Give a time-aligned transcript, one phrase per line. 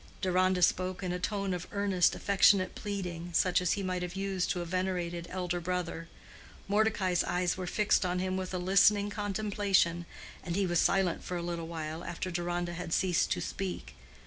[0.19, 4.49] Deronda spoke in a tone of earnest, affectionate pleading, such as he might have used
[4.49, 6.07] to a venerated elder brother.
[6.67, 10.07] Mordecai's eyes were fixed on him with a listening contemplation,
[10.43, 13.93] and he was silent for a little while after Deronda had ceased to speak.